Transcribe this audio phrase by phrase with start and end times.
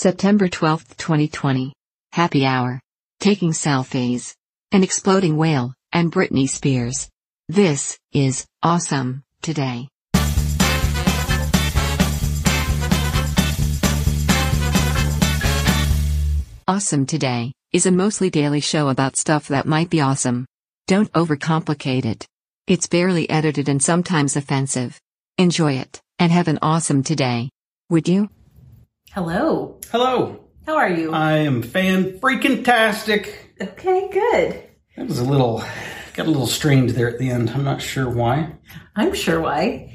[0.00, 1.74] September 12, 2020.
[2.12, 2.80] Happy Hour.
[3.18, 4.34] Taking selfies.
[4.72, 7.10] An exploding whale, and Britney Spears.
[7.50, 9.88] This is awesome today.
[16.66, 20.46] Awesome Today is a mostly daily show about stuff that might be awesome.
[20.86, 22.26] Don't overcomplicate it.
[22.66, 24.98] It's barely edited and sometimes offensive.
[25.36, 27.50] Enjoy it and have an awesome today.
[27.90, 28.30] Would you?
[29.12, 29.78] Hello.
[29.90, 30.44] Hello.
[30.66, 31.12] How are you?
[31.12, 33.54] I am fan freaking tastic.
[33.60, 34.62] okay, good.
[34.96, 35.64] That was a little
[36.14, 37.50] got a little strained there at the end.
[37.50, 38.52] I'm not sure why.
[38.94, 39.92] I'm sure why.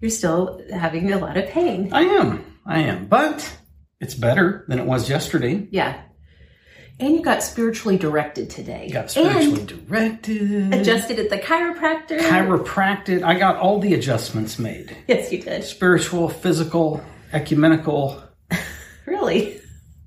[0.00, 1.90] You're still having a lot of pain.
[1.92, 2.44] I am.
[2.66, 3.06] I am.
[3.06, 3.56] But
[4.00, 5.68] it's better than it was yesterday.
[5.70, 6.00] Yeah.
[6.98, 8.90] And you got spiritually directed today.
[8.92, 10.74] Got spiritually And directed.
[10.74, 12.18] adjusted at the chiropractor.
[12.20, 13.22] Chiropractic.
[13.22, 14.96] I got all the adjustments made.
[15.06, 15.64] yes, you did.
[15.64, 17.02] Spiritual, physical,
[17.32, 18.22] ecumenical,
[19.10, 19.60] Really?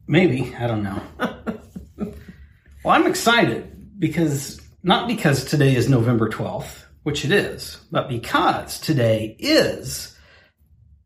[0.07, 0.55] maybe.
[0.55, 1.01] I don't know.
[1.97, 2.15] well,
[2.95, 9.35] I'm excited because not because today is November 12th, which it is, but because today
[9.39, 10.17] is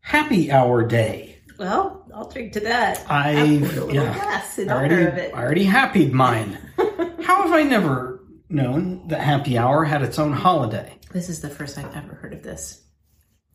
[0.00, 1.38] Happy Hour Day.
[1.58, 3.04] Well, I'll drink to that.
[3.10, 6.56] I I'll put a little yeah, glass in I honor already, already happied mine.
[7.22, 10.96] How have I never known that Happy Hour had its own holiday?
[11.12, 12.80] This is the first I've ever heard of this.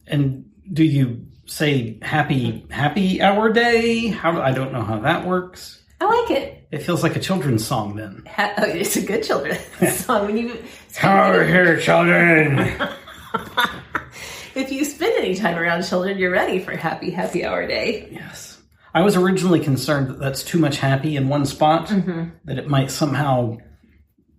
[0.05, 4.07] And do you say Happy Happy Hour Day?
[4.07, 5.81] How I don't know how that works.
[5.99, 6.67] I like it.
[6.71, 8.23] It feels like a children's song then.
[8.27, 9.59] Ha- oh, it's a good children's
[10.05, 10.25] song.
[10.25, 10.57] When you
[10.95, 12.57] Come over here, children.
[14.55, 18.09] if you spend any time around children, you're ready for Happy Happy Hour Day.
[18.11, 18.59] yes.
[18.95, 22.25] I was originally concerned that that's too much happy in one spot, Mm-hmm.
[22.45, 23.57] that it might somehow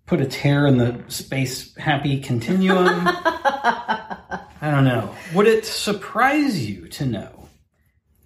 [0.06, 3.08] put a tear in the space happy continuum.
[4.64, 5.14] I don't know.
[5.34, 7.48] Would it surprise you to know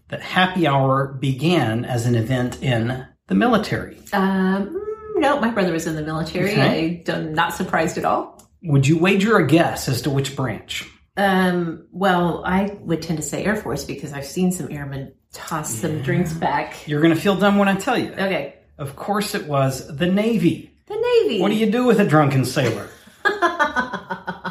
[0.09, 3.99] that happy hour began as an event in the military?
[4.13, 4.81] Um,
[5.17, 6.53] no, my brother was in the military.
[6.53, 7.03] Okay.
[7.09, 8.41] I'm not surprised at all.
[8.63, 10.89] Would you wager a guess as to which branch?
[11.17, 15.75] Um, well, I would tend to say Air Force because I've seen some airmen toss
[15.75, 16.87] some drinks back.
[16.87, 18.13] You're going to feel dumb when I tell you.
[18.13, 20.71] Okay, Of course, it was the Navy.
[20.87, 21.41] the Navy.
[21.41, 22.89] What do you do with a drunken sailor?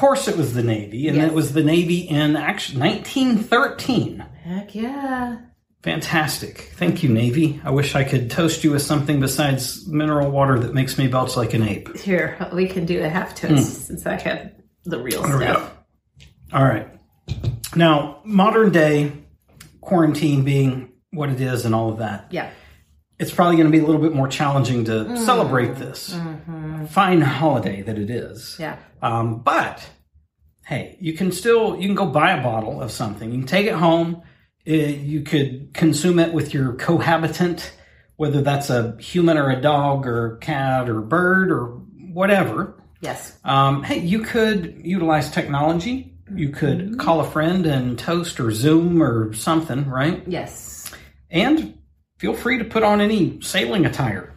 [0.00, 1.26] Of course, it was the Navy, and Yes.
[1.26, 4.24] it was the Navy in actually 1913.
[4.44, 5.36] Heck yeah.
[5.82, 6.72] Fantastic.
[6.76, 7.60] Thank you, Navy.
[7.64, 11.36] I wish I could toast you with something besides mineral water that makes me belch
[11.36, 11.94] like an ape.
[11.98, 13.60] Here, we can do a half toast hmm.
[13.60, 14.52] since I have
[14.86, 15.22] the real.
[15.22, 15.70] There stuff.
[16.54, 16.88] All right.
[17.76, 19.12] Now, modern day
[19.82, 22.48] quarantine being what it is and all of that, Yeah.
[23.18, 25.16] it's probably going to be a little bit more challenging to mm-hmm.
[25.26, 26.86] celebrate this mm-hmm.
[26.86, 28.56] fine holiday that it is.
[28.58, 28.76] Yeah.
[29.02, 29.88] Um, but
[30.66, 33.30] hey, you can still you can go buy a bottle of something.
[33.32, 34.22] You can take it home.
[34.68, 37.72] Uh, you could consume it with your cohabitant,
[38.16, 41.80] whether that's a human or a dog or cat or bird or
[42.12, 42.80] whatever.
[43.00, 43.38] Yes.
[43.44, 46.14] Um, hey, you could utilize technology.
[46.34, 50.22] You could call a friend and toast or Zoom or something, right?
[50.26, 50.92] Yes.
[51.30, 51.78] And
[52.18, 54.32] feel free to put on any sailing attire.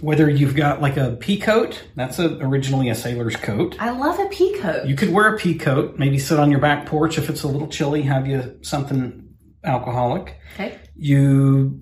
[0.00, 3.76] Whether you've got like a pea coat, that's a, originally a sailor's coat.
[3.80, 4.86] I love a pea coat.
[4.86, 7.48] You could wear a pea coat, maybe sit on your back porch if it's a
[7.48, 9.34] little chilly, have you something
[9.64, 10.36] alcoholic.
[10.54, 10.78] okay.
[10.96, 11.80] You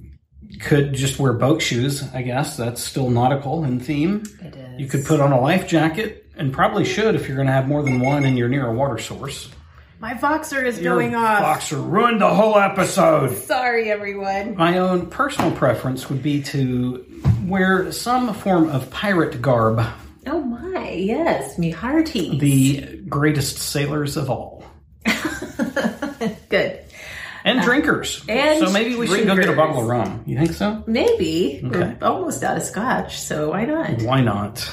[0.61, 2.57] could just wear boat shoes, I guess.
[2.57, 4.23] That's still nautical in theme.
[4.43, 4.81] It is.
[4.81, 7.67] You could put on a life jacket, and probably should if you're going to have
[7.67, 9.51] more than one and you're near a water source.
[9.99, 11.43] My Voxer is Your going off.
[11.43, 13.35] Voxer ruined the whole episode.
[13.35, 14.55] Sorry, everyone.
[14.55, 17.06] My own personal preference would be to
[17.47, 19.81] wear some form of pirate garb,
[20.27, 22.37] Oh my, yes, me hearty.
[22.39, 24.65] the greatest sailors of all.
[26.49, 26.81] Good.
[27.45, 28.25] And drinkers.
[28.29, 30.25] Uh, and so maybe we should go get a bottle of rum.
[30.27, 30.83] You think so?
[30.89, 31.63] Maybe.
[31.65, 31.97] Okay.
[32.01, 34.03] We're almost out of scotch, so why not?
[34.03, 34.69] Why not?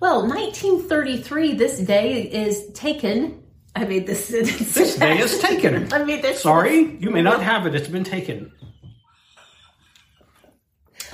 [0.00, 3.42] Well, 1933, this day is taken.
[3.74, 4.74] I made this sentence.
[4.74, 5.90] This day is taken.
[5.94, 6.42] I made this.
[6.42, 7.74] Sorry, you may not have it.
[7.74, 8.52] It's been taken.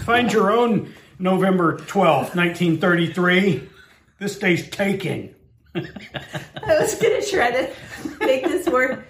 [0.09, 3.69] Find your own November 12th, 1933.
[4.19, 5.35] This day's taken.
[5.75, 5.83] I
[6.81, 7.71] was going to try to
[8.19, 9.07] make this work.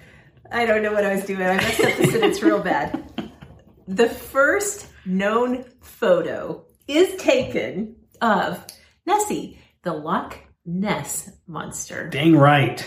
[0.50, 1.40] I don't know what I was doing.
[1.40, 3.30] I messed up the sentence real bad.
[3.86, 8.66] The first known photo is taken of
[9.06, 10.36] Nessie, the Loch
[10.66, 12.08] Ness monster.
[12.10, 12.84] Dang right.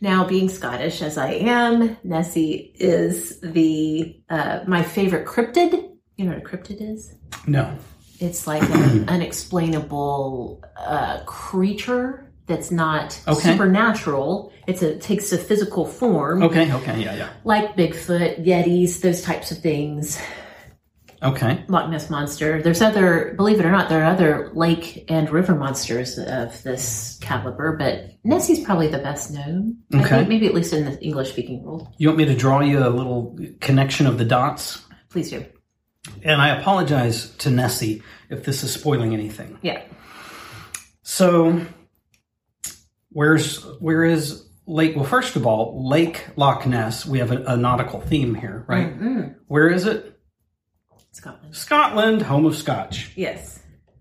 [0.00, 5.93] Now, being Scottish as I am, Nessie is the uh, my favorite cryptid.
[6.16, 7.14] You know what a cryptid is?
[7.46, 7.76] No.
[8.20, 13.52] It's like an unexplainable uh, creature that's not Okay.
[13.52, 14.52] supernatural.
[14.66, 17.28] It's a it takes a physical form, Okay, okay, yeah, yeah.
[17.44, 20.20] like Bigfoot, Yetis, those types of things.
[21.22, 21.64] Okay.
[21.68, 22.60] Loch Ness monster.
[22.60, 27.18] There's other, believe it or not, there are other lake and river monsters of this
[27.22, 29.78] caliber, but Nessie's probably the best known.
[29.94, 30.26] Okay.
[30.26, 31.88] maybe at least in the English speaking world.
[31.96, 34.82] You want me to draw you a little connection of the dots?
[35.08, 35.46] Please do.
[36.22, 39.58] And I apologize to Nessie if this is spoiling anything.
[39.62, 39.82] Yeah.
[41.02, 41.64] So,
[43.10, 44.96] where's where is Lake?
[44.96, 47.06] Well, first of all, Lake Loch Ness.
[47.06, 48.88] We have a, a nautical theme here, right?
[48.94, 49.20] Mm-hmm.
[49.46, 50.18] Where is it?
[51.12, 51.54] Scotland.
[51.54, 53.60] Scotland, home of Scotch, Yes.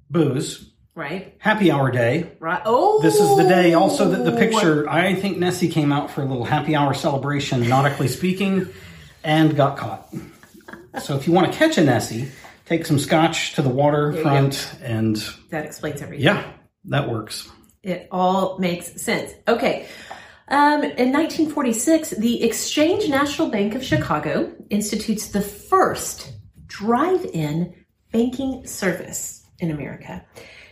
[0.10, 1.36] booze, Right.
[1.38, 2.32] happy hour day.
[2.40, 2.62] Right.
[2.66, 3.74] Oh, This is the day.
[3.76, 4.90] Also, that the picture.
[4.90, 8.68] I think Nessie came out for a little happy hour celebration, nautically speaking,
[9.24, 10.12] and got caught.
[11.02, 12.30] So, if you want to catch a Nessie,
[12.66, 15.16] take some scotch to the waterfront, and
[15.50, 16.26] That explains everything.
[16.26, 16.44] yeah,
[16.86, 17.50] that works.
[17.82, 19.32] It all makes sense.
[19.48, 19.88] Okay.
[20.50, 26.34] Um, in 1946, the Exchange National Bank of Chicago institutes the first
[26.68, 27.74] drive in
[28.12, 30.24] banking service in America.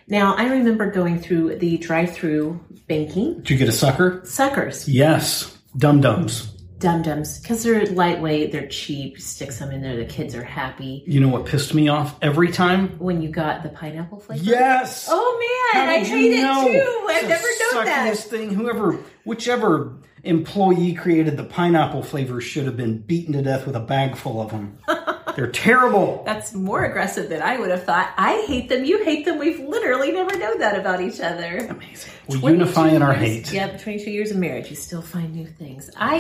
[0.08, 3.36] Now, I remember going through the drive through banking.
[3.38, 4.22] Did you get a sucker?
[4.26, 6.51] Suckers, Yes, dum dums.
[6.82, 11.04] Dum dums, because they're lightweight, they're cheap, stick some in there, the kids are happy.
[11.08, 12.98] You know what pissed me off every time?
[13.00, 14.44] When you got the pineapple flavor?
[14.44, 15.08] Yes.
[15.10, 16.68] Oh man, How I hate know?
[16.68, 17.08] it too.
[17.10, 18.14] I've never known that.
[18.14, 18.50] suckiest thing.
[18.54, 23.80] Whoever, whichever employee created the pineapple flavor should have been beaten to death with a
[23.80, 24.78] bag full of them.
[25.36, 26.24] They're terrible.
[26.26, 28.14] That's more aggressive than I would have thought.
[28.18, 28.86] I hate them.
[28.86, 29.40] You hate them.
[29.40, 31.58] We've literally never known that about each other.
[31.70, 32.14] Amazing.
[32.28, 33.54] We unify in our years- hate.
[33.54, 34.70] Yep, 22 years of marriage.
[34.70, 35.90] You still find new things.
[35.96, 36.20] I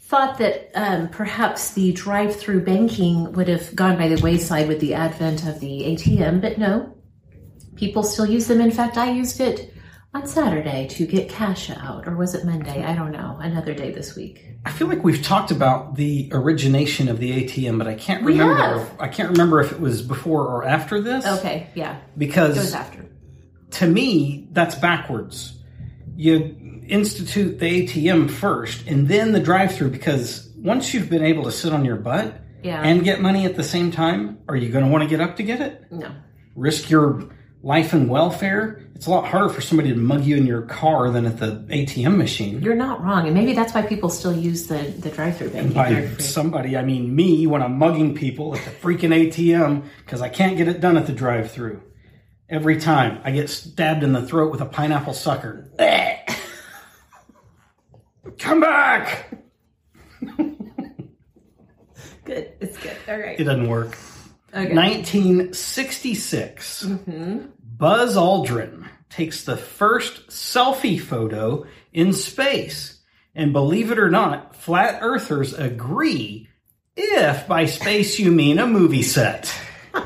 [0.00, 4.80] thought that um, perhaps the drive through banking would have gone by the wayside with
[4.80, 6.96] the advent of the ATM, but no.
[7.76, 8.60] People still use them.
[8.60, 9.72] In fact, I used it
[10.12, 12.06] on Saturday to get cash out.
[12.06, 12.82] Or was it Monday?
[12.84, 13.38] I don't know.
[13.40, 14.44] Another day this week.
[14.64, 18.32] I feel like we've talked about the origination of the ATM, but I can't We
[18.32, 18.56] remember.
[18.56, 18.96] have.
[19.00, 21.24] I can't remember if it was before or after this.
[21.26, 21.98] Okay, yeah.
[22.18, 23.06] Because it was after.
[23.72, 25.56] to me, that's backwards.
[26.16, 26.56] You
[26.88, 31.52] institute the ATM first and then the drive through because once you've been able to
[31.52, 32.34] sit on your butt
[32.64, 32.82] Yeah.
[32.82, 35.36] and get money at the same time, are you going to want to get up
[35.36, 35.84] to get it?
[35.92, 36.10] No.
[36.56, 37.30] Risk your
[37.62, 38.82] life and welfare?
[39.00, 41.64] It's a lot harder for somebody to mug you in your car than at the
[41.70, 42.60] ATM machine.
[42.60, 45.72] You're not wrong, and maybe that's why people still use the, the drive-through banking.
[45.72, 46.22] By Drive-through.
[46.22, 50.58] somebody, I mean me when I'm mugging people at the freaking ATM because I can't
[50.58, 51.82] get it done at the drive through.
[52.50, 55.70] Every time I get stabbed in the throat with a pineapple sucker.
[58.38, 59.30] Come back!
[62.26, 62.96] Good, it's good.
[63.08, 63.40] All right.
[63.40, 63.96] It doesn't work.
[64.52, 64.74] Okay.
[64.74, 66.84] 1966.
[66.84, 67.46] Mm-hmm.
[67.80, 73.00] Buzz Aldrin takes the first selfie photo in space.
[73.34, 76.46] And believe it or not, flat earthers agree
[76.94, 79.52] if by space you mean a movie set.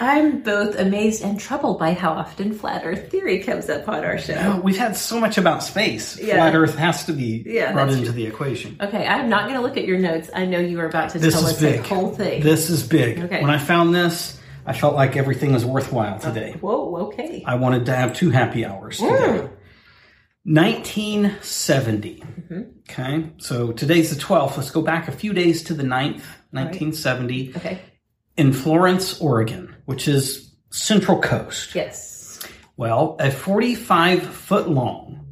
[0.00, 4.18] I'm both amazed and troubled by how often flat Earth theory comes up on our
[4.18, 4.34] show.
[4.38, 6.18] Oh, we've had so much about space.
[6.20, 6.36] Yeah.
[6.36, 8.12] Flat Earth has to be Yeah, brought into true.
[8.12, 8.76] the equation.
[8.80, 10.30] Okay, I'm not going to look at your notes.
[10.34, 11.82] I know you are about to This tell us big.
[11.82, 12.42] the whole thing.
[12.42, 13.18] This is big.
[13.20, 13.40] Okay.
[13.40, 16.52] When I found this, I felt like everything was worthwhile today.
[16.60, 17.42] Whoa, okay.
[17.46, 19.48] I wanted to have two happy hours today.
[20.44, 22.16] 1970.
[22.20, 22.62] Mm-hmm.
[22.88, 24.56] Okay, so today's the 12th.
[24.56, 27.78] Let's go back a few days to the 9th, 1970, Okay.
[28.36, 31.74] in Florence, Oregon, which is Central Coast.
[31.74, 32.40] Yes.
[32.76, 35.26] Well, a 45 foot long,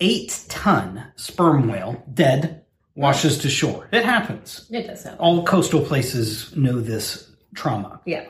[0.00, 2.64] 8 ton sperm whale, dead,
[2.94, 3.88] washes to shore.
[3.92, 4.68] It happens.
[4.70, 5.18] It does sound.
[5.20, 8.00] All coastal places know this trauma.
[8.04, 8.26] Yeah.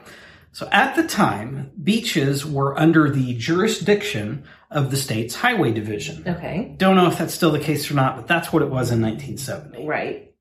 [0.58, 6.24] So at the time, beaches were under the jurisdiction of the state's highway division.
[6.26, 6.74] Okay.
[6.76, 9.00] Don't know if that's still the case or not, but that's what it was in
[9.00, 9.86] 1970.
[9.86, 10.34] Right.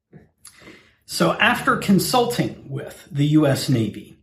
[1.05, 3.69] So after consulting with the U.S.
[3.69, 4.17] Navy,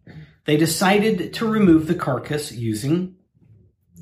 [0.46, 3.14] they decided to remove the carcass using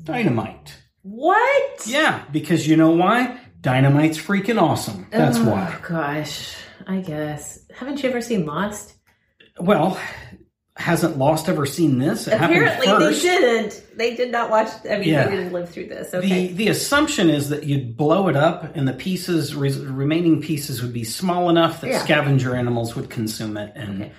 [0.01, 0.75] dynamite.
[1.03, 1.85] What?
[1.85, 3.39] Yeah, because you know why?
[3.61, 5.05] Dynamite's freaking awesome.
[5.11, 5.77] That's oh, why.
[5.87, 6.55] Gosh,
[6.87, 7.59] I guess.
[7.71, 8.95] Haven't you ever seen Lost?
[9.59, 9.99] Well,
[10.75, 12.27] hasn't Lost ever seen this?
[12.27, 13.83] It Apparently they didn't.
[13.95, 14.69] They did not watch.
[14.89, 15.25] I mean, Yeah.
[15.27, 16.13] they didn't live through this.
[16.13, 16.47] Okay.
[16.47, 20.81] The the assumption is that you'd blow it up, and the pieces, res, remaining pieces,
[20.81, 21.99] would be small enough that Yeah.
[22.03, 24.09] scavenger animals would consume it, and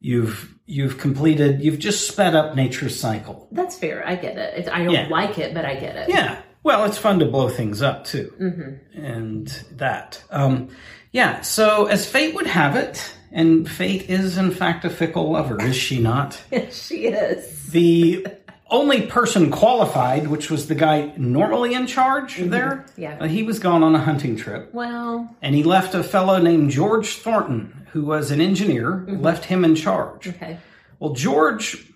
[0.00, 3.48] you've you've completed, you've just sped up nature's cycle.
[3.52, 4.06] That's fair.
[4.06, 4.54] I get it.
[4.56, 5.08] It's, I don't Yeah.
[5.10, 6.08] like it, but I get it.
[6.08, 9.04] Yeah, well, it's fun to blow things up too, Mm-hmm.
[9.04, 10.22] and that.
[10.30, 10.68] Um,
[11.10, 11.40] yeah.
[11.40, 15.76] So as fate would have it, and fate is in fact a fickle lover, is
[15.76, 16.40] she not?
[16.50, 17.68] Yes, she is.
[17.70, 18.26] the
[18.70, 23.00] only person qualified, which was the guy normally in charge there, Mm-hmm.
[23.00, 23.18] Yeah.
[23.20, 24.72] uh, he was gone on a hunting trip.
[24.72, 29.64] Well, And he left a fellow named George Thornton, who was an engineer, left him
[29.64, 30.26] in charge.
[30.28, 30.44] Mm-hmm.
[30.44, 30.58] okay.
[30.98, 31.86] Well, George,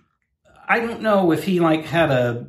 [0.69, 2.47] I don't know if he like had a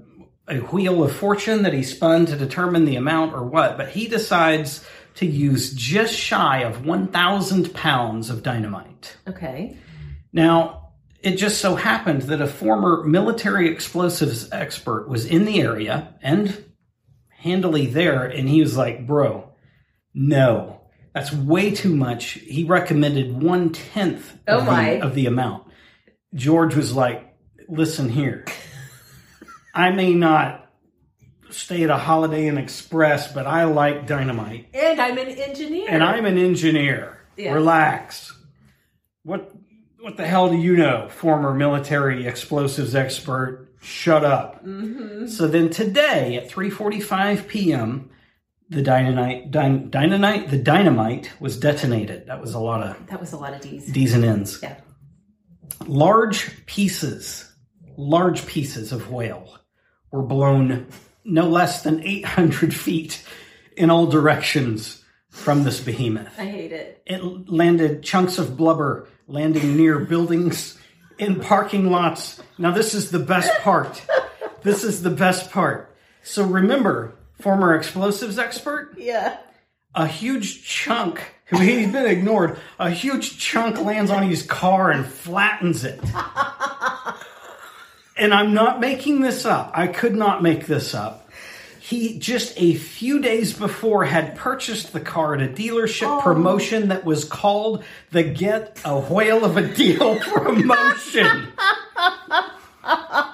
[0.49, 4.07] a wheel of fortune that he spun to determine the amount or what, but he
[4.07, 4.81] decides
[5.17, 9.17] to use just shy of 1,000 pounds of dynamite.
[9.27, 9.75] Okay.
[10.31, 16.13] Now, it just so happened that a former military explosives expert was in the area
[16.21, 16.63] and
[17.29, 19.49] handily there, and he was like, Bro,
[20.13, 20.81] no,
[21.13, 22.31] that's way too much.
[22.33, 24.95] He recommended one tenth Oh of, my.
[24.95, 25.67] the, of the amount.
[26.35, 27.35] George was like,
[27.67, 28.45] Listen here,
[29.73, 30.66] I may not
[31.49, 35.87] stay at a Holiday Inn Express, but I like dynamite And I'm an engineer.
[35.89, 37.19] and I'm an engineer.
[37.37, 37.53] Yeah.
[37.53, 38.33] Relax.
[39.23, 39.51] What
[39.99, 43.67] what the hell do you know, former military explosives expert?
[43.81, 44.65] Shut up.
[44.65, 45.27] Mm-hmm.
[45.27, 48.09] So then today at 3:45 p.m.,
[48.69, 52.27] the dynamite, dyn, dynamite, the dynamite was detonated.
[52.27, 53.91] That was a lot of That was a lot of D's.
[53.91, 54.59] D's and N's.
[54.61, 54.77] Yeah.
[55.85, 57.49] Large pieces,
[57.97, 59.57] large pieces of whale
[60.11, 60.87] were blown
[61.27, 63.23] no less than 800 feet
[63.75, 66.31] in all directions from this behemoth.
[66.39, 67.01] I hate it.
[67.05, 70.77] It landed chunks of blubber landing near buildings
[71.19, 72.41] in parking lots.
[72.57, 74.01] Now, this is the best part.
[74.63, 75.95] This is the best part.
[76.23, 79.37] So, remember, former explosives expert, Yeah.
[79.93, 85.83] a huge chunk, he's been ignored, a huge chunk lands on his car and flattens
[85.83, 85.99] it.
[88.17, 89.71] And I'm not making this up.
[89.73, 91.29] I could not make this up.
[91.79, 96.21] He just a few days before had purchased the car at a dealership oh.
[96.21, 101.47] promotion that was called the Get a Whale of a Deal promotion.
[102.83, 103.33] I'm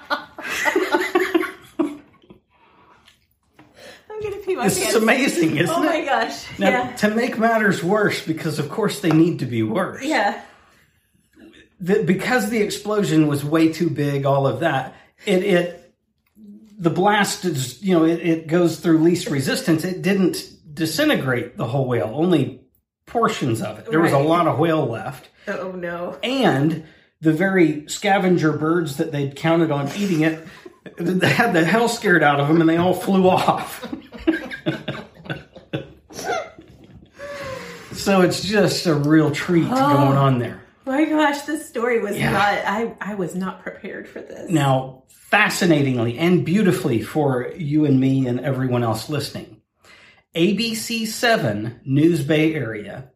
[4.21, 5.75] gonna pee my This is amazing, isn't it?
[5.75, 6.59] Oh my gosh.
[6.59, 6.95] Now, yeah.
[6.97, 10.03] to make matters worse, because of course they need to be worse.
[10.03, 10.39] Yeah.
[11.83, 15.93] The, because the explosion was way too big, all of that, it, it
[16.77, 19.83] the blast is, you know, it, it goes through least resistance.
[19.83, 22.61] It didn't disintegrate the whole whale, only
[23.05, 23.85] portions of it.
[23.85, 24.25] There was a Right.
[24.25, 25.29] lot of whale left.
[25.47, 26.17] Oh no.
[26.23, 26.85] And
[27.19, 30.47] the very scavenger birds that they'd counted on eating it,
[30.97, 33.81] they had the hell scared out of them and they all flew off.
[37.91, 40.15] so it's just a real treat going oh.
[40.15, 40.62] on there.
[40.85, 42.31] My gosh, this story was Yeah.
[42.31, 42.43] not.
[42.65, 44.49] I I was not prepared for this.
[44.49, 49.61] Now, fascinatingly and beautifully for you and me and everyone else listening,
[50.35, 53.09] ABC7 News Bay Area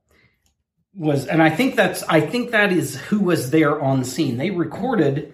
[0.95, 4.37] was, and I think that's, I think that is who was there on scene.
[4.37, 5.33] They recorded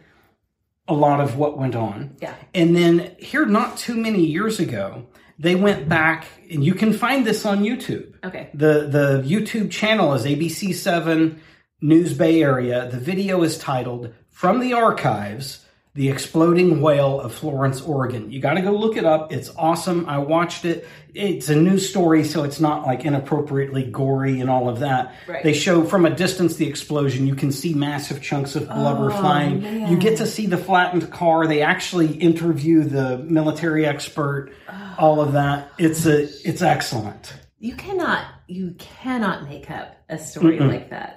[0.87, 2.17] a lot of what went on.
[2.21, 2.33] Yeah.
[2.53, 5.07] And then here, not too many years ago,
[5.39, 8.13] they went back, and you can find this on YouTube.
[8.23, 8.49] Okay.
[8.53, 11.37] The the YouTube channel is ABC7
[11.83, 12.87] News Bay Area.
[12.89, 18.31] The video is titled "From the Archives: The Exploding Whale of Florence, Oregon.
[18.31, 19.33] You got to go look it up.
[19.33, 20.07] It's awesome.
[20.07, 20.87] I watched it.
[21.13, 25.13] It's a news story, so it's not like inappropriately gory and all of that.
[25.27, 25.43] Right.
[25.43, 27.27] They show from a distance the explosion.
[27.27, 29.89] You can see massive chunks of blubber oh, flying.
[29.89, 31.47] You get to see the flattened car.
[31.47, 34.53] They actually interview the military expert.
[34.97, 35.73] All of that.
[35.77, 36.23] It's a.
[36.47, 37.33] It's excellent.
[37.63, 41.15] You cannot, you cannot make up a story like that.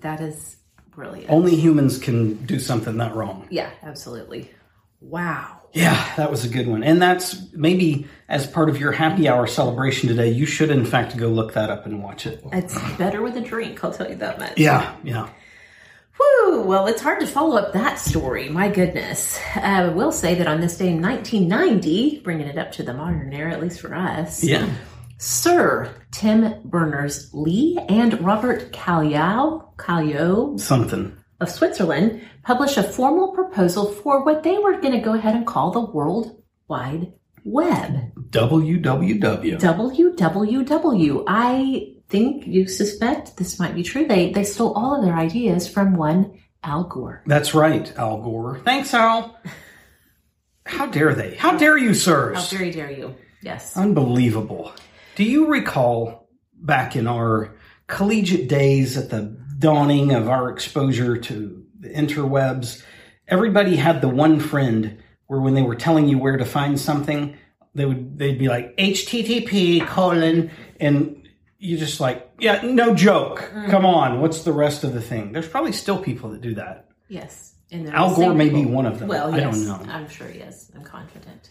[0.00, 0.54] That is
[0.92, 1.28] brilliant.
[1.28, 3.48] Only humans can do something that wrong.
[3.50, 4.48] yeah, absolutely.
[5.00, 5.60] Wow.
[5.72, 6.84] Yeah, that was a good one.
[6.84, 11.16] And that's maybe as part of your happy hour celebration today, you should in fact
[11.16, 12.44] go look that up and watch it.
[12.52, 14.56] It's better with a drink, I'll tell you that much.
[14.56, 15.28] Yeah, yeah.
[16.16, 18.48] Whew, well, it's hard to follow up that story.
[18.48, 19.36] My goodness.
[19.56, 22.94] Uh, I will say that on this day in 1990, bringing it up to the
[22.94, 24.68] modern era, at least for us, Yeah.
[25.18, 31.16] Sir Tim Berners Lee and Robert Cailliau, Cailliau Something.
[31.40, 35.46] of Switzerland published a formal proposal for what they were going to go ahead and
[35.46, 37.12] call the World Wide
[37.44, 38.12] Web.
[38.30, 39.58] WWW.
[39.58, 41.24] WWW.
[41.26, 44.06] I think you suspect this might be true.
[44.06, 47.22] They they stole all of their ideas from one Al Gore.
[47.26, 48.60] That's right, Al Gore.
[48.64, 49.36] Thanks, Al.
[50.66, 51.34] How dare they?
[51.36, 52.50] How dare you, How sirs?
[52.52, 53.14] very dare you?
[53.42, 53.76] Yes.
[53.76, 54.72] Unbelievable.
[55.18, 57.56] Do you recall back in our
[57.88, 62.84] collegiate days at the dawning of our exposure to the interwebs,
[63.26, 67.36] everybody had the one friend where when they were telling you where to find something,
[67.74, 73.50] they would they'd be like HTTP colon and you're just like, yeah, no joke.
[73.70, 75.32] Come on, what's the rest of the thing?
[75.32, 76.90] There's probably still people that do that.
[77.08, 77.56] Yes.
[77.72, 79.08] And Al Gore may be one of them.
[79.08, 79.92] Well, I yes, don't know.
[79.92, 80.70] I'm sure he is.
[80.76, 81.50] I'm confident.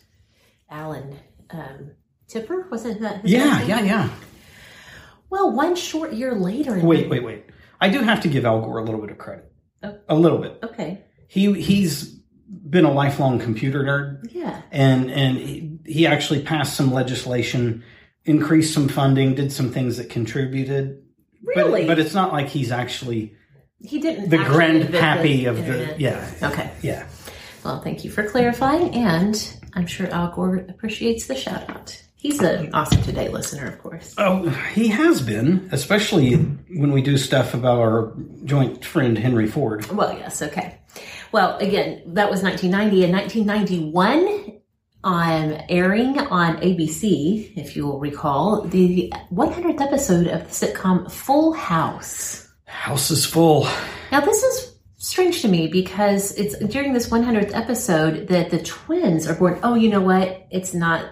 [0.69, 1.19] Alan
[1.49, 1.91] um,
[2.27, 3.21] Tipper wasn't that?
[3.21, 3.69] His Yeah, name?
[3.69, 4.09] yeah, yeah.
[5.29, 6.79] Well, one short year later.
[6.79, 7.45] Wait, wait, wait.
[7.81, 9.51] I do have to give Al Gore a little bit of credit.
[9.83, 9.97] Oh.
[10.09, 10.59] A little bit.
[10.63, 11.03] Okay.
[11.27, 12.17] He he's
[12.49, 14.61] been a lifelong computer nerd, Yeah.
[14.71, 17.83] and and he, he actually passed some legislation,
[18.25, 21.03] increased some funding, did some things that contributed.
[21.43, 21.81] Really?
[21.81, 23.35] But, but it's not like he's actually
[23.79, 24.29] He didn't.
[24.29, 26.71] the actually grand invent pappy of the yeah Okay.
[26.81, 27.07] yeah.
[27.63, 29.35] Well, thank you for clarifying, and
[29.73, 32.01] I'm sure Al Gore appreciates the shout out.
[32.19, 34.15] He's an awesome today listener, of course.
[34.17, 38.11] Oh, he has been, especially when we do stuff about our
[38.43, 39.85] joint friend Henry Ford.
[39.91, 40.79] Well, yes, okay.
[41.31, 43.03] Well, again, that was 1990.
[43.05, 44.61] In 1991,
[45.03, 51.53] on airing on ABC, if you will recall, the 100th episode of the sitcom Full
[51.53, 52.51] House.
[52.65, 53.67] House is full.
[54.11, 59.27] Now, this is strange to me because it's during this 100th episode that the twins
[59.27, 59.59] are born.
[59.61, 60.47] Oh, you know what?
[60.49, 61.11] It's not.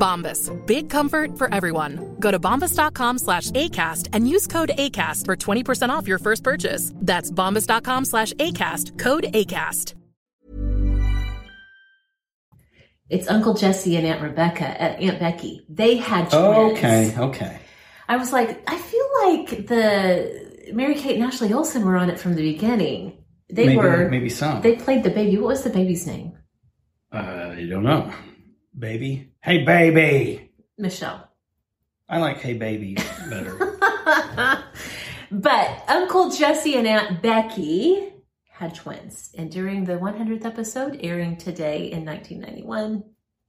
[0.00, 0.50] Bombas.
[0.66, 2.16] Big comfort for everyone.
[2.18, 6.92] Go to bombas.com slash ACAST and use code ACAST for 20% off your first purchase.
[6.96, 8.98] That's bombas.com slash ACAST.
[8.98, 9.94] Code ACAST.
[13.10, 15.66] It's Uncle Jesse and Aunt Rebecca, uh, Aunt Becky.
[15.68, 16.34] They had twins.
[16.34, 17.58] Oh, okay, okay.
[18.08, 22.20] I was like, I feel like the Mary Kate and Ashley Olsen were on it
[22.20, 23.24] from the beginning.
[23.48, 24.08] They maybe, were.
[24.08, 24.62] maybe some.
[24.62, 25.36] They played the baby.
[25.38, 26.38] What was the baby's name?
[27.10, 28.12] Uh, you don't know.
[28.78, 29.32] Baby.
[29.40, 30.50] Hey, baby.
[30.78, 31.30] Michelle.
[32.08, 32.96] I like Hey Baby
[33.28, 33.78] better.
[35.30, 38.12] but Uncle Jesse and Aunt Becky
[38.50, 39.30] had twins.
[39.38, 43.04] And during the 100th episode, airing today in 1991,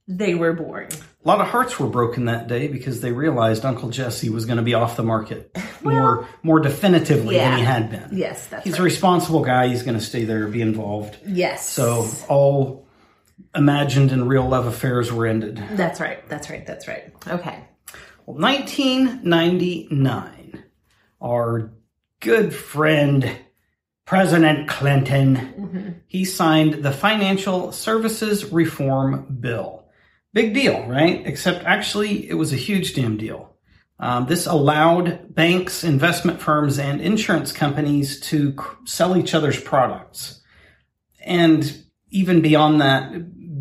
[0.06, 0.88] they were born.
[1.24, 4.58] a lot of hearts were broken that day because they realized Uncle Jesse was going
[4.58, 7.50] to be off the market more more definitively yeah.
[7.50, 8.10] than he had been.
[8.12, 8.80] Yes, that's He's right.
[8.80, 9.68] a responsible guy.
[9.68, 11.16] He's going to stay there, be involved.
[11.26, 11.68] Yes.
[11.68, 12.86] So all
[13.54, 15.62] imagined and real love affairs were ended.
[15.72, 16.26] That's right.
[16.28, 16.66] That's right.
[16.66, 17.12] That's right.
[17.28, 17.64] Okay.
[18.26, 20.64] Well, 1999,
[21.20, 21.72] our
[22.20, 23.30] good friend
[24.04, 29.84] President Clinton, he signed the Financial Services Reform Bill.
[30.32, 31.26] Big deal, right?
[31.26, 33.48] Except actually, it was a huge damn deal.
[33.98, 40.40] Um, this allowed banks, investment firms, and insurance companies to c- sell each other's products.
[41.24, 43.12] And even beyond that,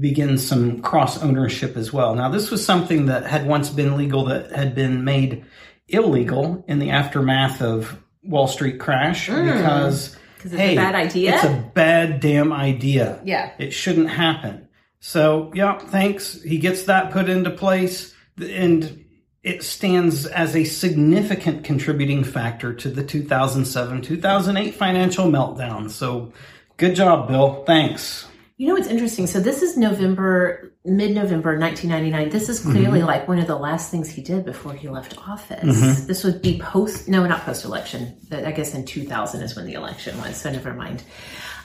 [0.01, 2.15] begins some cross ownership as well.
[2.15, 5.45] Now, this was something that had once been legal that had been made
[5.87, 9.45] illegal in the aftermath of Wall Street crash mm.
[9.45, 11.35] because, it's a hey, bad idea?
[11.35, 13.21] It's a bad damn idea.
[13.23, 13.51] Yeah.
[13.59, 14.67] It shouldn't happen.
[14.99, 16.41] So, yeah, thanks.
[16.41, 19.05] He gets that put into place and
[19.43, 25.89] it stands as a significant contributing factor to the 2007 2008 financial meltdown.
[25.89, 26.33] So,
[26.77, 27.63] good job, Bill.
[27.65, 28.27] Thanks.
[28.61, 29.25] You know what's interesting?
[29.25, 32.29] So this is November, mid-November, 1999.
[32.29, 33.07] This is clearly Mm-hmm.
[33.07, 36.05] like one of the last things he did before he left office.
[36.05, 38.19] This would be post, no, not post-election.
[38.29, 40.37] But I guess in 2000 is when the election was.
[40.37, 41.01] So never mind.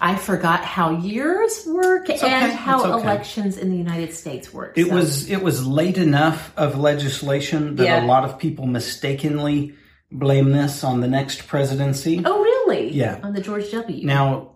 [0.00, 3.02] I forgot how years work and how okay.
[3.02, 4.78] elections in the United States work.
[4.78, 8.06] It So- was it was late enough of legislation that Yeah.
[8.06, 9.74] a lot of people mistakenly
[10.10, 12.22] blame this on the next presidency.
[12.24, 12.90] Oh, really?
[12.94, 13.20] Yeah.
[13.22, 14.06] On the George W.
[14.06, 14.52] Now,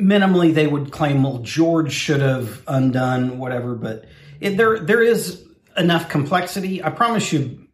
[0.00, 4.04] minimally, they would claim, well, George should have undone whatever, but
[4.40, 5.44] it, there there is
[5.76, 6.82] enough complexity.
[6.82, 7.66] I promise you,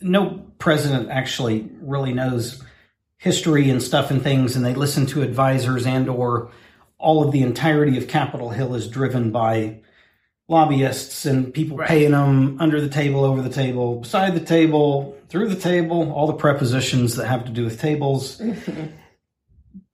[0.00, 2.62] no president actually really knows
[3.18, 6.50] history and stuff and things, and they listen to advisors and or
[6.98, 9.80] all of the entirety of Capitol Hill is driven by
[10.48, 11.88] lobbyists and people Right.
[11.88, 16.26] paying them under the table, over the table, beside the table, through the table, all
[16.26, 18.40] the prepositions that have to do with tables.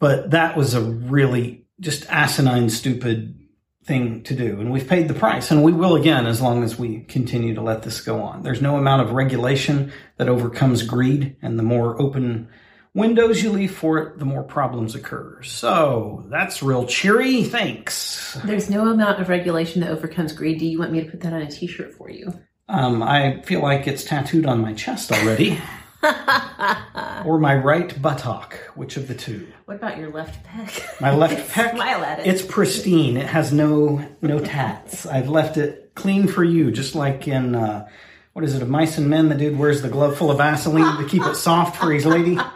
[0.01, 3.37] but that was a really just asinine, stupid
[3.85, 4.61] thing to do.
[4.61, 7.63] And we've paid the price, and we will again as long as we continue to
[7.63, 8.43] let this go on.
[8.43, 12.49] There's no amount of regulation that overcomes greed, and the more open
[12.95, 15.43] windows you leave for it, the more problems occur.
[15.43, 17.45] So that's real cheery.
[17.45, 18.39] Thanks.
[18.45, 20.59] There's no amount of regulation that overcomes greed.
[20.59, 22.33] Do you want me to put that on a t-shirt for you?
[22.69, 25.61] Um, I feel like it's tattooed on my chest already.
[27.25, 29.53] or my right buttock, which of the two?
[29.67, 31.01] What about your left pec?
[31.01, 31.75] My left pec.
[31.75, 32.27] Smile at it.
[32.27, 33.17] It's pristine.
[33.17, 35.07] It has no no tats.
[35.07, 37.89] I've left it clean for you, just like in uh,
[38.33, 38.63] what is it?
[38.63, 41.37] Of Mice and Men, the dude wears the glove full of Vaseline to keep it
[41.37, 42.39] soft for his lady.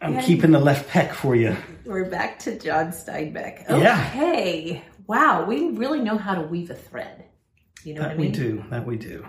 [0.00, 1.56] I'm keeping the left pec for you.
[1.84, 3.68] We're back to John Steinbeck.
[3.68, 4.10] Yeah.
[4.12, 4.84] Okay.
[5.06, 7.24] Wow, we really know how to weave a thread.
[7.84, 8.64] You know what I That we do.
[8.70, 9.26] That we do.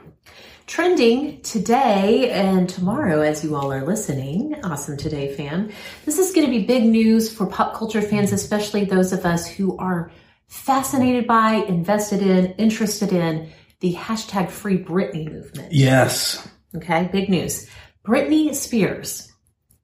[0.68, 5.72] Trending today and tomorrow, as you all are listening, Awesome Today fan,
[6.04, 9.48] this is going to be big news for pop culture fans, especially those of us
[9.48, 10.12] who are
[10.50, 13.50] fascinated by, invested in, interested in
[13.80, 15.72] the hashtag Free Britney movement.
[15.72, 16.46] Yes.
[16.76, 17.70] Okay, big news.
[18.06, 19.32] Britney Spears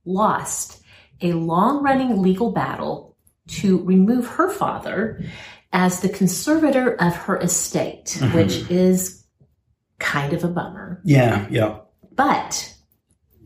[0.03, 0.83] lost
[1.21, 3.15] a long running legal battle
[3.47, 5.23] to remove her father
[5.71, 8.35] as the conservator of her estate, mm-hmm.
[8.35, 9.22] which is
[10.03, 11.01] kind of a bummer.
[11.03, 11.47] Yeah.
[11.49, 11.79] Yeah.
[12.11, 12.75] But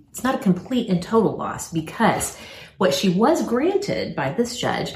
[0.09, 2.37] it's not a complete and total loss because
[2.77, 4.95] what she was granted by this judge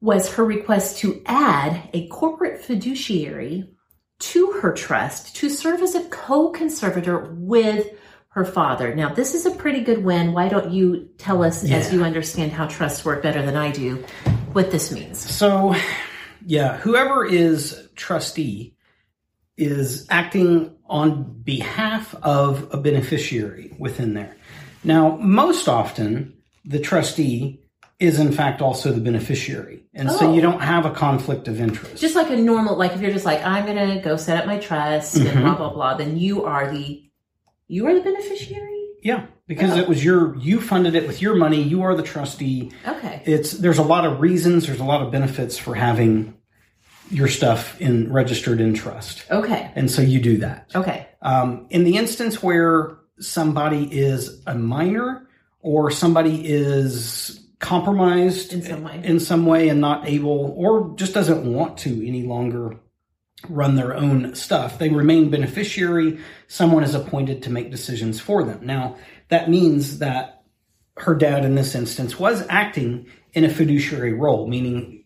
[0.00, 3.70] was her request to add a corporate fiduciary
[4.18, 7.86] to her trust to serve as a co-conservator with
[8.30, 8.94] her father.
[8.94, 10.32] Now, this is a pretty good win.
[10.32, 14.04] Why don't you tell us, as you understand how trusts work better than I do,
[14.52, 15.18] what this means?
[15.18, 15.74] So,
[16.46, 18.74] yeah, whoever is trustee
[19.60, 24.36] is acting on behalf of a beneficiary within there.
[24.82, 27.60] Now, most often, the trustee
[27.98, 29.84] is in fact also the beneficiary.
[29.94, 30.34] And so Oh.
[30.34, 32.00] you don't have a conflict of interest.
[32.00, 34.46] Just like a normal, like if you're just like, I'm going to go set up
[34.46, 35.42] my trust Mm-hmm.
[35.42, 37.02] blah, blah, blah, then you are the,
[37.68, 38.66] you are the beneficiary?
[39.02, 42.70] yeah, because it was your you funded it with your money, you are the trustee.
[42.86, 43.22] Okay.
[43.24, 46.34] It's there's a lot of reasons, there's a lot of benefits for having
[47.10, 49.24] your stuff in registered in trust.
[49.30, 49.70] Okay.
[49.74, 50.70] And so you do that.
[50.74, 51.08] Okay.
[51.22, 55.26] Um, in the instance where somebody is a minor
[55.60, 59.00] or somebody is compromised In some way.
[59.04, 62.76] in some way and not able or just doesn't want to any longer
[63.48, 66.18] run their own stuff, they remain beneficiary.
[66.48, 68.64] Someone is appointed to make decisions for them.
[68.66, 68.96] Now,
[69.28, 70.42] that means that
[70.96, 75.04] her dad in this instance was acting in a fiduciary role, meaning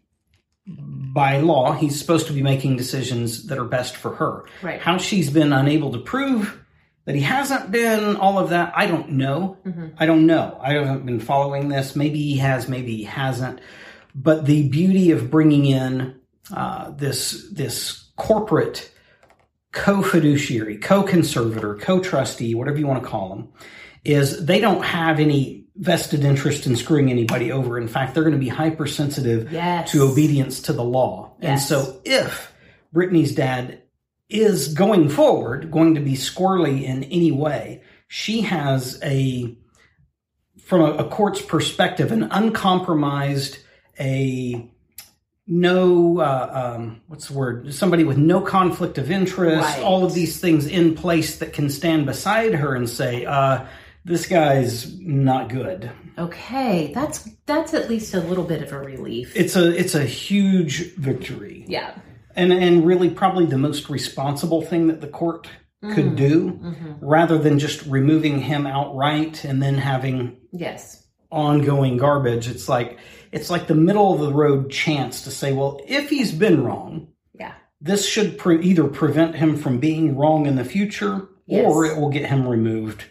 [1.14, 4.44] by law, he's supposed to be making decisions that are best for her.
[4.62, 4.80] Right.
[4.80, 6.60] How she's been unable to prove
[7.04, 9.56] that he hasn't been all of that, I don't know.
[9.96, 10.58] I don't know.
[10.60, 11.94] I haven't been following this.
[11.94, 13.60] Maybe he has, maybe he hasn't.
[14.12, 16.18] But the beauty of bringing in
[16.52, 18.90] uh, this this corporate
[19.70, 23.52] co-fiduciary, co-conservator, co-trustee, whatever you want to call them,
[24.04, 27.78] is they don't have any vested interest in screwing anybody over.
[27.78, 29.90] In fact, they're going to be hypersensitive Yes.
[29.90, 31.32] to obedience to the law.
[31.40, 32.52] And so if
[32.94, 33.82] Britney's dad
[34.28, 37.82] is going forward going to be squirrely in any way.
[38.08, 39.56] She has a,
[40.64, 43.58] from a, a court's perspective, an uncompromised,
[44.00, 44.70] a
[45.46, 47.74] no, uh, um, what's the word?
[47.74, 49.82] Somebody with no conflict of interest, Right.
[49.82, 53.66] all of these things in place that can stand beside her and say, uh,
[54.04, 55.90] this guy's not good.
[56.18, 59.32] Okay, that's that's at least a little bit of a relief.
[59.34, 61.64] It's a it's a huge victory.
[61.68, 61.98] yeah.
[62.36, 65.48] and and really probably the most responsible thing that the court
[65.82, 66.14] could mm-hmm.
[66.16, 66.92] do mm-hmm.
[67.04, 71.06] rather than just removing him outright and then having Yes.
[71.30, 72.98] ongoing garbage it's like
[73.32, 77.08] it's like the middle of the road chance to say well if he's been wrong
[77.34, 77.52] Yeah.
[77.82, 82.08] this should pre- either prevent him from being wrong in the future or it will
[82.08, 83.04] get him removed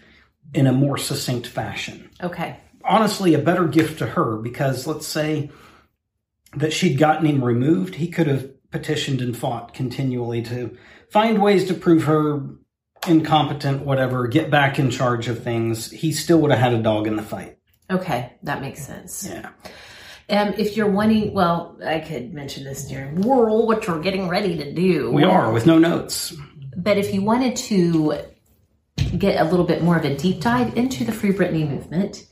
[0.53, 2.57] in a more succinct fashion Okay.
[2.83, 5.49] honestly a better gift to her because let's say
[6.55, 10.77] that she'd gotten him removed, he could have petitioned and fought continually to
[11.09, 12.43] find ways to prove her
[13.07, 15.89] incompetent, whatever, get back in charge of things.
[15.91, 17.57] He still would have had a dog in the fight.
[17.89, 19.27] Okay, that makes sense.
[19.27, 19.49] Yeah.
[20.29, 24.57] Um, if you're wanting, well, I could mention this during Whirl, what we're getting ready
[24.57, 25.11] to do.
[25.11, 26.33] We are with no notes.
[26.77, 28.21] But if you wanted to
[29.17, 32.25] get a little bit more of a deep dive into the Free Britney movement,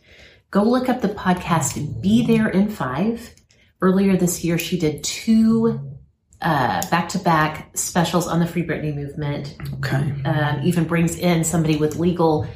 [0.50, 3.34] go look up the podcast Be There in Five.
[3.82, 5.80] Earlier this year, she did two
[6.42, 9.56] back to back specials on the Free Britney movement.
[9.76, 10.14] Okay.
[10.24, 12.48] Um, even brings in somebody with legal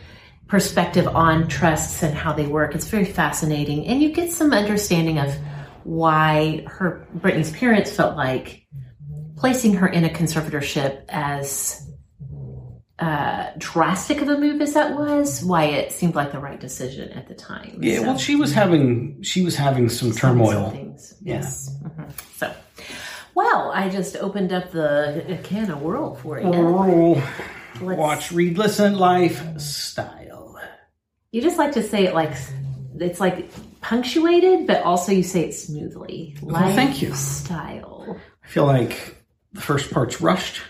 [0.48, 2.76] perspective on trusts and how they work.
[2.76, 3.88] It's very fascinating.
[3.88, 5.34] And you get some understanding of
[5.84, 8.66] why her Britney's parents felt like
[9.38, 11.90] placing her in a conservatorship as
[13.00, 17.12] uh, drastic of a move as that was, why it seemed like the right decision
[17.12, 17.80] at the time.
[17.82, 20.70] Yeah, So- well she was having she was having some turmoil.
[20.72, 21.14] things.
[21.22, 21.36] Yeah.
[21.36, 21.76] Yes.
[21.84, 22.12] Mhm.
[22.38, 22.54] So,
[23.34, 26.50] well, I just opened up the can of world for you.
[26.50, 27.22] Rural
[27.82, 30.58] Let's- watch, read, listen, lifestyle.
[31.32, 32.32] You just like to say it like
[32.98, 33.50] it's like
[33.82, 36.38] punctuated, but also you say it smoothly.
[36.42, 37.14] Well, thank you.
[37.14, 38.18] Style.
[38.44, 39.18] I feel like
[39.52, 40.62] the first part's rushed.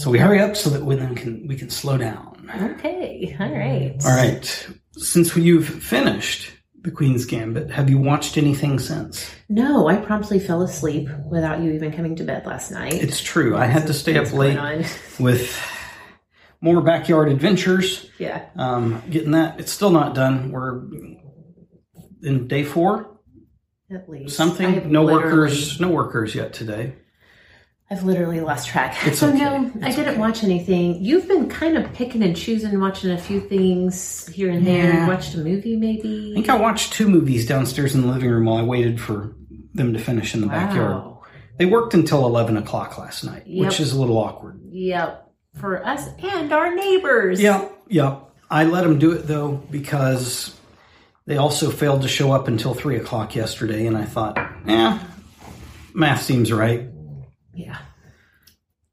[0.00, 2.48] So we hurry up so that we then can we can slow down.
[2.78, 3.36] Okay.
[3.38, 3.94] All right.
[4.02, 4.68] All right.
[4.92, 9.30] Since you've finished the Queen's Gambit, have you watched anything since?
[9.50, 12.94] No, I promptly fell asleep without you even coming to bed last night.
[12.94, 13.58] It's true.
[13.58, 14.58] I had to stay up late
[15.20, 15.54] with
[16.62, 18.08] more backyard adventures.
[18.18, 18.46] Yeah.
[18.56, 19.60] Um, getting that.
[19.60, 20.50] It's still not done.
[20.50, 20.80] We're
[22.22, 23.18] in day four.
[23.92, 24.90] At least Something.
[24.90, 25.78] No literally- workers.
[25.78, 26.94] No workers yet today.
[27.92, 28.96] I've literally lost track.
[29.06, 29.38] It's so okay.
[29.38, 30.18] no, I didn't okay.
[30.18, 31.02] watch anything.
[31.02, 34.84] You've been kind of picking and choosing, watching a few things here and there.
[34.94, 35.08] Yeah.
[35.08, 36.30] Watched a movie, maybe.
[36.30, 39.34] I think I watched two movies downstairs in the living room while I waited for
[39.74, 41.04] them to finish in the backyard.
[41.58, 43.66] They worked until 11 o'clock last night, Yep.
[43.66, 44.60] which is a little awkward.
[44.70, 45.26] Yep.
[45.58, 47.40] For us and our neighbors.
[47.40, 48.20] Yep, yep.
[48.48, 50.56] I let them do it though because
[51.26, 54.98] they also failed to show up until 3 o'clock yesterday, and I thought, eh,
[55.92, 56.88] math seems right.
[57.66, 57.78] Yeah.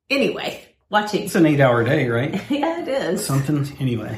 [0.10, 1.24] Anyway, watching.
[1.24, 2.34] It's an eight hour day, right?
[2.50, 3.26] yeah, it is.
[3.26, 3.66] Something.
[3.80, 4.18] Anyway.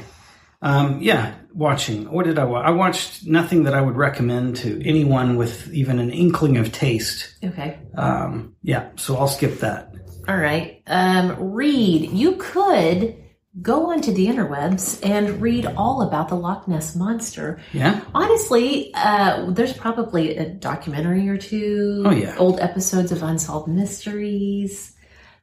[0.62, 2.10] Um, yeah, watching.
[2.10, 2.66] What did I watch?
[2.66, 7.34] I watched nothing that I would recommend to anyone with even an inkling of taste.
[7.42, 7.78] Okay.
[7.96, 9.94] Um, yeah, so I'll skip that.
[10.28, 10.82] All right.
[10.86, 12.10] Um, read.
[12.10, 13.19] You could
[13.60, 17.60] go onto the interwebs and read all about the Loch Ness monster.
[17.72, 18.00] Yeah?
[18.14, 22.02] Honestly, uh, there's probably a documentary or two.
[22.06, 22.36] Oh, yeah.
[22.38, 24.94] Old episodes of Unsolved Mysteries.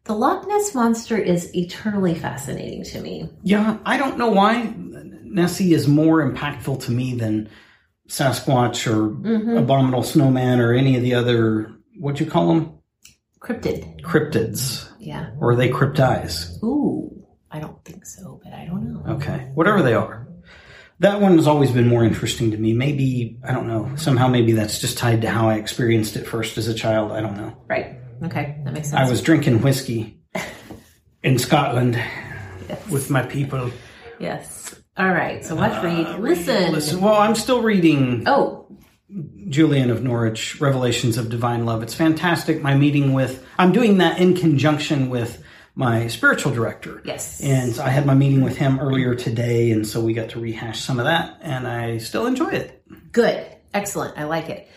[0.05, 3.29] The Loch Ness monster is eternally fascinating to me.
[3.43, 7.49] Yeah, I don't know why Nessie is more impactful to me than
[8.07, 9.57] Sasquatch or Mm-hmm.
[9.57, 12.73] Abominable Snowman or any of the other, what you call them?
[13.41, 13.99] Cryptid.
[14.01, 14.89] Cryptids.
[14.97, 15.31] Yeah.
[15.41, 16.63] Or are they cryptides?
[16.63, 17.16] Ooh.
[17.51, 19.13] I don't think so, but I don't know.
[19.15, 20.27] Okay, whatever they are.
[20.99, 22.73] That one has always been more interesting to me.
[22.73, 26.57] Maybe, I don't know, somehow maybe that's just tied to how I experienced it first
[26.57, 27.11] as a child.
[27.11, 27.55] I don't know.
[27.67, 27.99] Right.
[28.23, 28.59] Okay.
[28.65, 28.99] That makes sense.
[28.99, 30.19] I was drinking whiskey
[31.23, 32.01] in Scotland
[32.89, 33.69] with my people.
[34.19, 34.73] Yes.
[34.97, 35.45] All right.
[35.45, 36.63] So watch, read, listen.
[36.65, 38.65] Uh, Listen, well, I'm still reading Oh,
[39.49, 41.83] Julian of Norwich, Revelations of Divine Love.
[41.83, 42.63] It's fantastic.
[42.63, 45.43] My meeting with, I'm doing that in conjunction with
[45.77, 47.03] my spiritual director.
[47.05, 47.39] Yes.
[47.39, 50.81] And I had my meeting with him earlier today, and so we got to rehash
[50.81, 52.83] some of that, and I still enjoy it.
[53.11, 53.45] good.
[53.73, 54.17] Excellent.
[54.17, 54.67] I like it.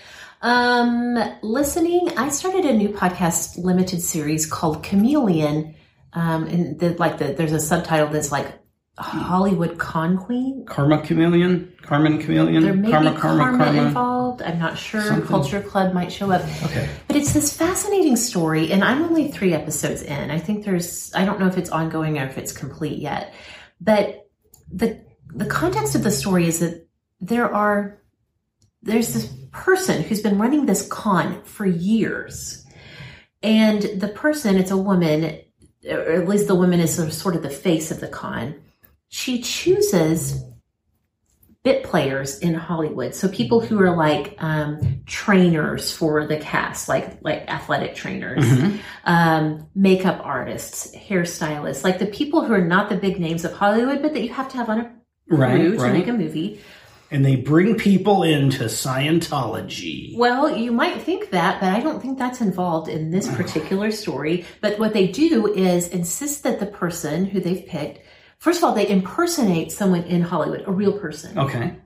[0.43, 5.75] Um, listening, I started a new podcast limited series called Chameleon.
[6.13, 8.53] Um, and the, like the, there's a subtitle that's like
[8.99, 10.65] Hollywood con queen.
[10.67, 13.83] Karma Chameleon, Carmen Chameleon, There may Karma, be Karma, karma, Karma.
[13.83, 14.43] involved.
[14.43, 15.03] I'm not sure.
[15.03, 15.27] Something.
[15.27, 16.43] Culture Club might show up.
[16.65, 16.89] Okay.
[17.07, 20.31] But it's this fascinating story, and I'm only three episodes in.
[20.31, 23.33] I think there's, I don't know if it's ongoing or if it's complete yet.
[23.81, 24.29] But
[24.71, 25.01] the
[25.35, 26.87] the context of the story is that
[27.21, 28.03] there are
[28.83, 32.67] there's this person who's been running this con for years,
[33.43, 35.41] and the person, it's a woman,
[35.89, 38.57] or at least the woman is sort of, sort of the face of the con.
[39.11, 40.43] She chooses
[41.63, 43.15] bit players in Hollywood.
[43.15, 48.77] So people who are like um, trainers for the cast, like like athletic trainers, Mm-hmm.
[49.05, 54.01] um, makeup artists, hairstylists, like the people who are not the big names of Hollywood,
[54.01, 54.93] but that you have to have on a
[55.29, 55.93] Right, crew to right.
[55.93, 56.61] make a movie.
[57.13, 60.17] And they bring people into Scientology.
[60.17, 64.47] Well, you might think that, but I don't think that's involved in this particular story.
[64.61, 68.01] But what they do is insist that the person who they've picked,
[68.41, 71.39] first of all, they impersonate someone in Hollywood, a real person.
[71.39, 71.77] Okay.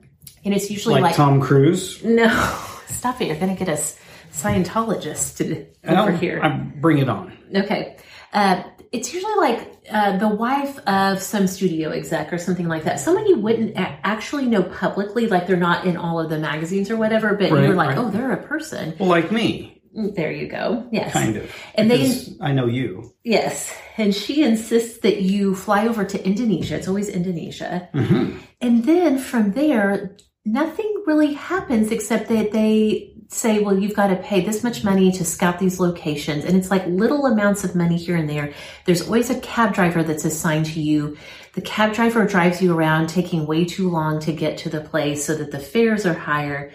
[0.43, 2.03] And it's usually Like, like, Tom Cruise.
[2.03, 2.27] no,
[2.87, 3.27] stop it.
[3.27, 3.97] You're going to get us
[4.31, 6.39] Scientologists to, over Well, here.
[6.43, 7.31] I, bring it on.
[7.55, 7.97] Okay.
[8.33, 12.99] Uh, it's usually like uh, the wife of some studio exec or something like that.
[12.99, 16.91] Someone you wouldn't a- actually know publicly, like they're not in all of the magazines
[16.91, 17.97] or whatever, but Right, you're like, right.
[17.97, 18.93] oh, they're a person.
[18.99, 20.85] Well, like me, There you go.
[20.91, 21.13] Yes.
[21.13, 21.51] kind of.
[21.75, 23.13] And they- I know you.
[23.23, 23.73] Yes.
[23.97, 26.75] And she insists that you fly over to Indonesia.
[26.75, 27.87] It's always Indonesia.
[27.93, 28.37] Mm-hmm.
[28.59, 34.17] And then from there, nothing really happens except that they say, well, you've got to
[34.17, 36.45] pay this much money to scout these locations.
[36.45, 38.53] And it's like little amounts of money here and there.
[38.85, 41.17] There's always a cab driver that's assigned to you.
[41.53, 45.25] The cab driver drives you around, taking way too long to get to the place
[45.25, 46.71] so that the fares are higher.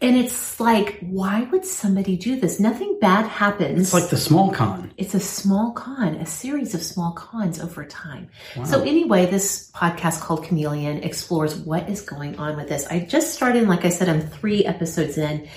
[0.00, 2.60] And it's like, why would somebody do this?
[2.60, 3.80] Nothing bad happens.
[3.80, 4.92] It's like the small con.
[4.96, 8.30] It's a small con, a series of small cons over time.
[8.64, 12.86] So anyway, this podcast called Chameleon explores what is going on with this.
[12.86, 15.48] I just started, like I said, I'm three episodes in.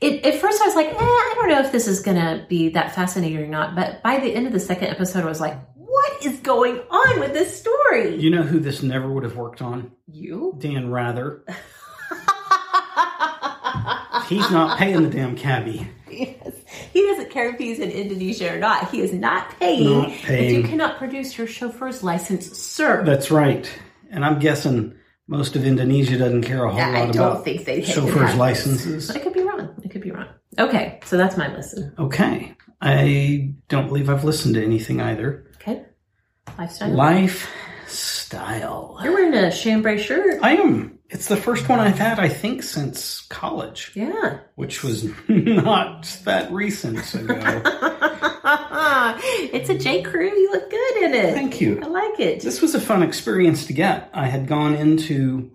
[0.00, 2.46] It, at first I was like, eh, I don't know if this is going to
[2.48, 3.74] be that fascinating or not.
[3.74, 7.18] But by the end of the second episode, I was like, what is going on
[7.18, 8.14] with this story?
[8.14, 9.90] You know who this never would have worked on?
[10.06, 10.54] You?
[10.56, 11.44] Dan Rather.
[14.28, 15.86] He's not paying the damn cabbie.
[16.10, 16.54] Yes.
[16.94, 18.90] He doesn't care if he's in Indonesia or not.
[18.90, 20.54] He is not paying, Not if paying.
[20.54, 23.04] you cannot produce your chauffeur's license, sir.
[23.04, 23.70] That's right.
[24.10, 24.94] And I'm guessing
[25.26, 29.10] most of Indonesia doesn't care a whole I lot don't about think they chauffeurs' licenses.
[29.10, 29.74] I could be wrong.
[29.84, 30.28] I could be wrong.
[30.58, 31.92] Okay, so that's my listen.
[31.98, 32.54] Okay.
[32.80, 35.44] I don't believe I've listened to anything either.
[35.56, 35.84] Okay,
[36.56, 36.88] lifestyle.
[37.88, 38.98] Lifestyle.
[39.02, 40.40] You're wearing a chambray shirt.
[40.42, 40.97] I am.
[41.10, 44.40] It's the first one I've had, I think, since college, Yeah.
[44.56, 47.62] which was not that recent ago.
[49.52, 50.02] it's a J.
[50.02, 50.26] Crew.
[50.28, 51.32] You look good in it.
[51.34, 51.80] Thank you.
[51.82, 52.42] I like it.
[52.42, 54.10] This was a fun experience to get.
[54.12, 55.50] I had gone into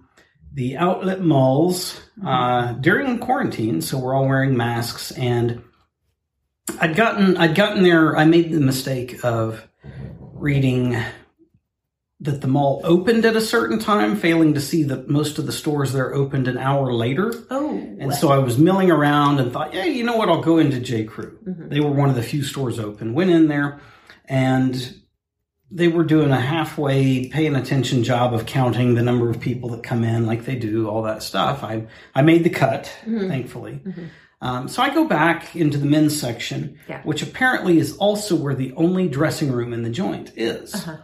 [0.54, 5.62] the outlet malls uh, during quarantine, so we're all wearing masks, and
[6.80, 8.16] I'd gotten I'd gotten there.
[8.18, 9.68] I made the mistake of
[10.20, 10.96] reading
[12.24, 15.52] that the mall opened at a certain time, failing to see that most of the
[15.52, 17.34] stores there opened an hour later.
[17.52, 20.30] oh, And so I was milling around and thought, yeah, you know what?
[20.30, 21.04] I'll go into J.
[21.04, 21.38] Crew.
[21.46, 21.70] Mm-hmm.
[21.70, 23.14] They were one of the few stores open.
[23.14, 23.82] Went in there
[24.30, 24.96] and
[25.70, 29.84] they were doing a halfway paying attention job of counting the number of people that
[29.84, 31.62] come in like they do, all that stuff.
[31.64, 33.28] I, I made the cut, mm-hmm.
[33.28, 33.82] thankfully.
[33.86, 34.06] Mm-hmm.
[34.42, 37.02] Um, so I go back into the men's section, Yeah.
[37.04, 40.74] which apparently is also where the only dressing room in the joint is.
[40.76, 40.98] Uh-huh.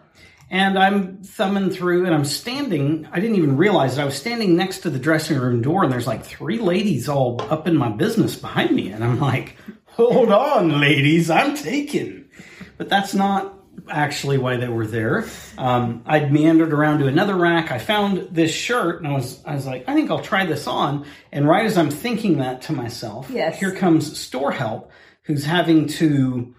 [0.52, 4.02] And I'm thumbing through and I'm standing, I didn't even realize it.
[4.02, 7.40] I was standing next to the dressing room door and there's like three ladies all
[7.52, 8.90] up in my business behind me.
[8.90, 12.30] And I'm like, hold on, ladies, I'm taken.
[12.78, 13.54] But that's not
[13.90, 15.26] actually why they were there.
[15.58, 17.72] Um, I'd meandered around to another rack.
[17.72, 20.66] I found this shirt and I was, I was like, I think I'll try this
[20.66, 21.06] on.
[21.32, 23.60] And right as I'm thinking that to myself, Yes.
[23.60, 24.92] here comes store help
[25.24, 26.56] who's having to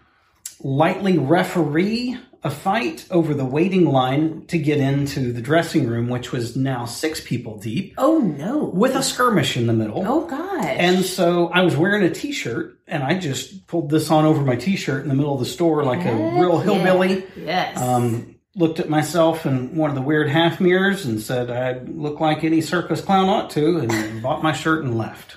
[0.63, 6.33] lightly referee a fight over the waiting line to get into the dressing room, which
[6.33, 8.65] was now six people deep, oh no.
[8.65, 10.03] with a skirmish in the middle.
[10.07, 10.65] Oh god!
[10.65, 14.57] And so I was wearing a t-shirt and I just pulled this on over my
[14.57, 17.25] t-shirt in the middle of the store like a real hillbilly.
[17.37, 17.73] yeah.
[17.73, 17.81] Yes.
[17.81, 22.21] Um, looked at myself in one of the weird half mirrors and said I look
[22.21, 25.37] like any circus clown ought to and bought my shirt and left.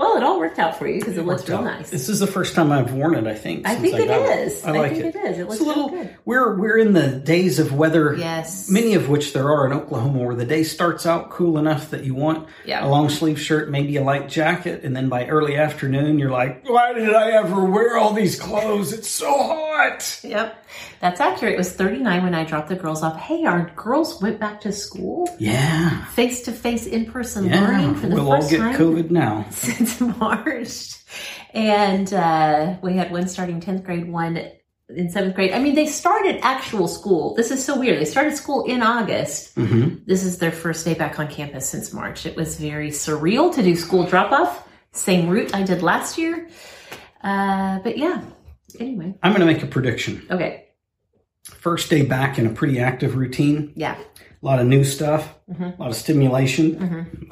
[0.00, 1.64] Well, it all worked out for you because it, looks real out.
[1.64, 1.90] nice.
[1.90, 3.26] This is the first time I've worn it.
[3.26, 3.68] I think.
[3.68, 4.64] I think it got is.
[4.64, 5.14] I I like think it.
[5.14, 5.38] it is.
[5.40, 5.90] It looks it's a little.
[5.90, 6.16] good.
[6.24, 8.14] We're we're in the days of weather.
[8.16, 8.70] Yes.
[8.70, 12.04] Many of which there are in Oklahoma, where the day starts out cool enough that
[12.04, 12.82] you want Yeah.
[12.82, 16.66] a long sleeve shirt, maybe a light jacket, and then by early afternoon you're like,
[16.66, 18.94] "Why did I ever wear all these clothes?
[18.94, 20.64] It's so hot." Yep,
[21.00, 21.54] that's accurate.
[21.54, 23.16] It was 39 when I dropped the girls off.
[23.18, 26.04] Hey, our girls went back to school, Yeah.
[26.06, 27.60] face to face, in person Yeah.
[27.66, 29.44] learning for the We'll all get time COVID now.
[29.98, 30.94] since March.
[31.54, 34.36] And uh, we had one starting 10th grade, one
[34.88, 35.52] in seventh grade.
[35.52, 37.34] I mean, they started actual school.
[37.34, 38.00] This is so weird.
[38.00, 39.54] They started school in August.
[39.56, 40.04] Mm-hmm.
[40.06, 42.26] This is their first day back on campus since March.
[42.26, 44.68] It was very surreal to do school drop off.
[44.92, 46.48] Same route I did last year.
[47.22, 48.22] Uh, but yeah,
[48.78, 49.14] anyway.
[49.22, 50.26] I'm going to make a prediction.
[50.30, 50.66] Okay.
[51.44, 53.72] First day back in a pretty active routine.
[53.76, 53.96] Yeah.
[53.98, 55.34] A lot of new stuff.
[55.50, 55.78] Mhm.
[55.78, 57.30] A lot of stimulation.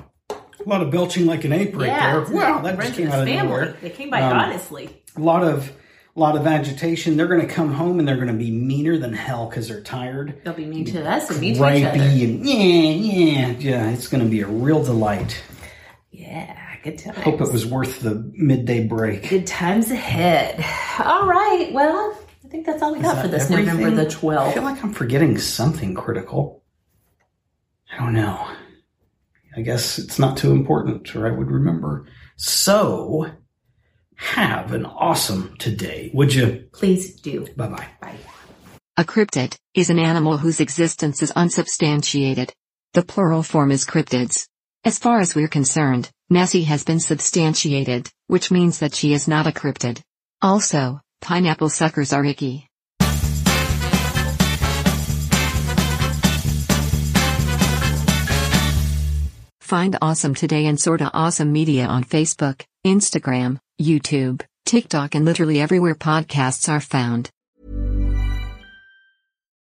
[0.64, 2.24] A lot of belching like an ape right yeah.
[2.24, 2.34] there.
[2.34, 3.48] Wow, that just came out of family.
[3.48, 3.76] nowhere.
[3.80, 5.02] They came by Um, honestly.
[5.16, 5.72] A lot of
[6.16, 7.16] a lot of agitation.
[7.16, 9.82] They're going to come home and they're going to be meaner than hell because they're
[9.82, 10.40] tired.
[10.42, 12.00] They'll be mean to us and mean to each other.
[12.00, 13.90] And yeah, yeah, yeah.
[13.90, 15.40] It's going to be a real delight.
[16.10, 17.18] Yeah, good times.
[17.18, 19.28] Hope it was worth the midday break.
[19.28, 20.56] Good times ahead.
[21.04, 21.70] All right.
[21.72, 23.76] Well, I think that's all we got for this everything?
[23.76, 24.38] November the 12th.
[24.38, 26.64] I feel like I'm forgetting something critical.
[27.92, 28.48] I don't know.
[29.56, 32.06] I guess it's not too important, or I would remember.
[32.36, 33.30] So,
[34.16, 36.68] have an awesome today, would you?
[36.72, 37.46] Please do.
[37.56, 37.88] Bye bye.
[38.00, 38.16] Bye.
[38.96, 42.52] A cryptid is an animal whose existence is unsubstantiated.
[42.94, 44.48] The plural form is cryptids.
[44.84, 49.46] As far as we're concerned, Nessie has been substantiated, which means that she is not
[49.46, 50.00] a cryptid.
[50.42, 52.67] Also, pineapple suckers are icky.
[59.68, 65.94] Find Awesome Today and Sorta Awesome Media on Facebook, Instagram, YouTube, TikTok, and literally everywhere
[65.94, 67.28] podcasts are found.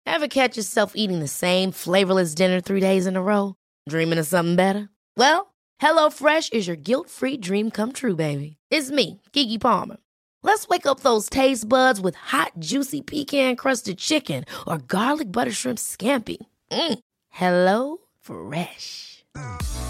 [0.07, 3.57] Ever catch yourself eating the same flavorless dinner three days in a row?
[3.89, 4.89] Dreaming of something better?
[5.17, 8.57] Well, HelloFresh is your guilt-free dream come true, baby.
[8.71, 9.97] It's me, Keke Palmer.
[10.45, 15.81] Let's wake up those taste buds with hot, juicy pecan-crusted chicken or garlic butter shrimp
[15.81, 16.37] scampi.
[16.71, 17.01] Mm.
[17.31, 19.25] Hello Fresh.